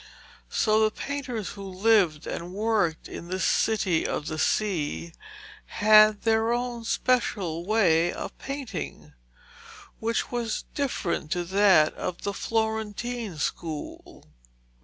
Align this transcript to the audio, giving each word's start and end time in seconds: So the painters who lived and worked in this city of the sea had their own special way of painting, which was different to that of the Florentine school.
So 0.49 0.83
the 0.83 0.89
painters 0.89 1.49
who 1.49 1.63
lived 1.63 2.25
and 2.25 2.55
worked 2.55 3.07
in 3.07 3.27
this 3.27 3.45
city 3.45 4.03
of 4.07 4.25
the 4.25 4.39
sea 4.39 5.13
had 5.67 6.23
their 6.23 6.51
own 6.51 6.85
special 6.85 7.63
way 7.67 8.11
of 8.11 8.35
painting, 8.39 9.13
which 9.99 10.31
was 10.31 10.63
different 10.73 11.29
to 11.33 11.43
that 11.43 11.93
of 11.93 12.23
the 12.23 12.33
Florentine 12.33 13.37
school. 13.37 14.25